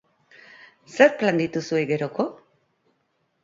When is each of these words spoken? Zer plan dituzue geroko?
Zer 0.93 1.13
plan 1.21 1.43
dituzue 1.43 1.85
geroko? 1.95 2.29